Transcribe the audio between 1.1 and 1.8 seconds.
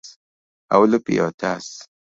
e otas